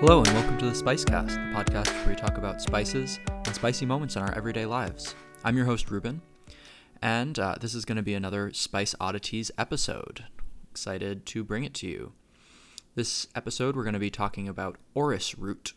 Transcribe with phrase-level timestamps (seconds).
[0.00, 3.84] Hello, and welcome to the Spicecast, the podcast where we talk about spices and spicy
[3.84, 5.16] moments in our everyday lives.
[5.42, 6.22] I'm your host, Reuben,
[7.02, 10.26] and uh, this is going to be another Spice Oddities episode.
[10.70, 12.12] Excited to bring it to you.
[12.94, 15.72] This episode, we're going to be talking about orris root.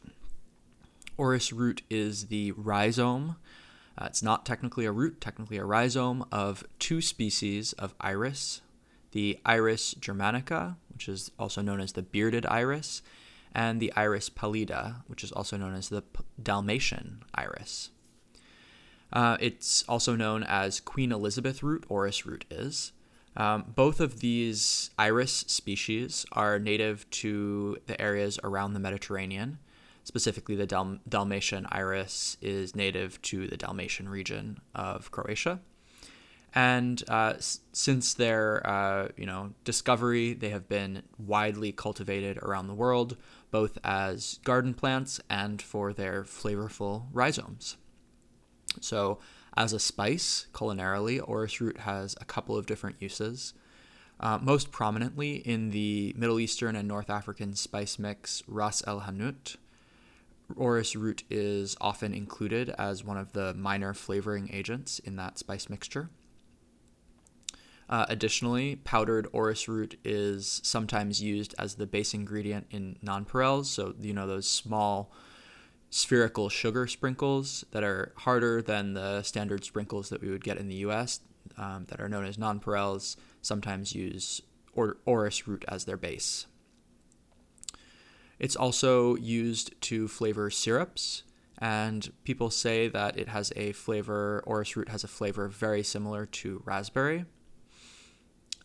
[1.18, 3.38] Orris root is the rhizome.
[3.98, 8.62] Uh, it's not technically a root, technically a rhizome of two species of iris
[9.12, 13.02] the Iris germanica, which is also known as the bearded iris,
[13.54, 16.04] and the iris pallida, which is also known as the
[16.42, 17.90] Dalmatian iris.
[19.14, 22.94] Uh, it's also known as Queen Elizabeth root, orris root is.
[23.36, 29.60] Um, both of these iris species are native to the areas around the Mediterranean.
[30.04, 35.60] Specifically, the Dal- Dalmatian iris is native to the Dalmatian region of Croatia.
[36.54, 42.68] And uh, s- since their uh, you know discovery, they have been widely cultivated around
[42.68, 43.16] the world,
[43.52, 47.78] both as garden plants and for their flavorful rhizomes.
[48.80, 49.20] So,
[49.56, 53.54] as a spice, culinarily, orris root has a couple of different uses.
[54.20, 59.56] Uh, most prominently in the Middle Eastern and North African spice mix Ras el Hanout,
[60.56, 65.70] orris root is often included as one of the minor flavoring agents in that spice
[65.70, 66.10] mixture.
[67.92, 73.66] Uh, additionally, powdered orris root is sometimes used as the base ingredient in nonpareils.
[73.66, 75.12] So, you know, those small
[75.90, 80.70] spherical sugar sprinkles that are harder than the standard sprinkles that we would get in
[80.70, 81.20] the US
[81.58, 84.42] um, that are known as nonpareils, sometimes use
[84.74, 86.48] or- orris root as their base.
[88.40, 91.24] It's also used to flavor syrups,
[91.58, 96.26] and people say that it has a flavor, orris root has a flavor very similar
[96.28, 97.26] to raspberry.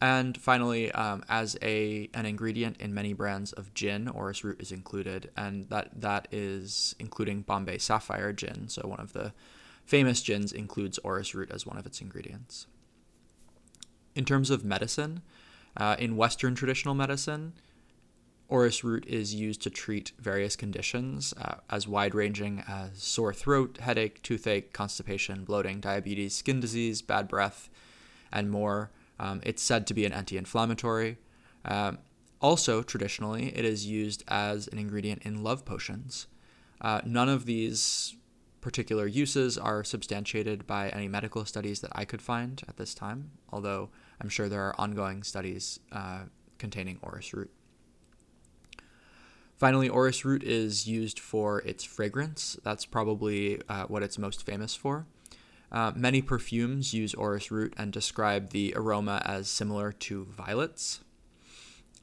[0.01, 4.71] And finally, um, as a an ingredient in many brands of gin, orris root is
[4.71, 8.69] included, and that that is including Bombay Sapphire gin.
[8.69, 9.33] So one of the
[9.87, 12.67] famous gins includes orris root as one of its ingredients.
[14.15, 15.23] In terms of medicine,
[15.77, 17.55] uh, in Western traditional medicine,
[18.49, 23.79] orris root is used to treat various conditions uh, as wide ranging as sore throat,
[23.81, 27.71] headache, toothache, constipation, bloating, diabetes, skin disease, bad breath,
[28.31, 28.91] and more.
[29.19, 31.19] Um, it's said to be an anti inflammatory.
[31.65, 31.99] Um,
[32.41, 36.27] also, traditionally, it is used as an ingredient in love potions.
[36.81, 38.17] Uh, none of these
[38.61, 43.31] particular uses are substantiated by any medical studies that I could find at this time,
[43.51, 43.91] although
[44.21, 46.23] I'm sure there are ongoing studies uh,
[46.59, 47.51] containing orris root.
[49.57, 52.59] Finally, orris root is used for its fragrance.
[52.63, 55.07] That's probably uh, what it's most famous for.
[55.73, 61.01] Uh, many perfumes use orris root and describe the aroma as similar to violets.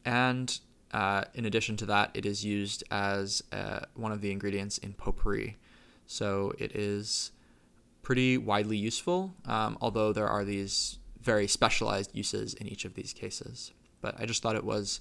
[0.05, 0.59] And
[0.91, 4.93] uh, in addition to that, it is used as uh, one of the ingredients in
[4.93, 5.57] potpourri.
[6.05, 7.31] So it is
[8.01, 13.13] pretty widely useful, um, although there are these very specialized uses in each of these
[13.13, 13.71] cases.
[14.01, 14.99] But I just thought it was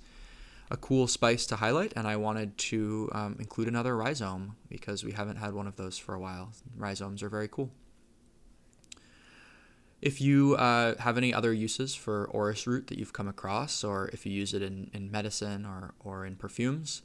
[0.71, 5.13] a cool spice to highlight, and I wanted to um, include another rhizome because we
[5.13, 6.53] haven't had one of those for a while.
[6.77, 7.71] Rhizomes are very cool.
[10.03, 14.09] If you uh, have any other uses for orris root that you've come across, or
[14.13, 17.03] if you use it in, in medicine or, or in perfumes,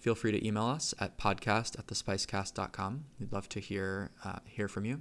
[0.00, 3.04] feel free to email us at podcast at thespicecast.com.
[3.20, 5.00] We'd love to hear, uh, hear from you.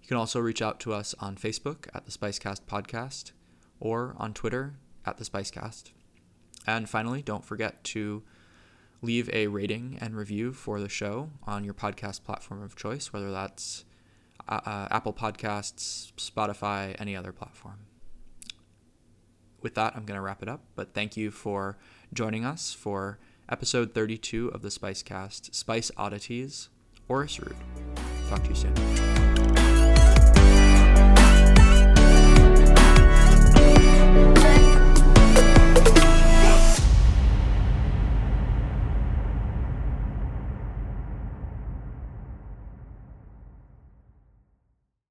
[0.00, 3.32] You can also reach out to us on Facebook at the Spicecast Podcast
[3.78, 5.92] or on Twitter at the Spicecast.
[6.66, 8.22] And finally, don't forget to
[9.02, 13.30] leave a rating and review for the show on your podcast platform of choice, whether
[13.30, 13.84] that's
[14.48, 17.86] uh, uh, Apple Podcasts, Spotify, any other platform.
[19.62, 20.62] With that, I'm going to wrap it up.
[20.74, 21.78] But thank you for
[22.12, 26.68] joining us for episode 32 of the Spicecast Spice Oddities,
[27.08, 27.56] Orris Root.
[28.28, 29.03] Talk to you soon.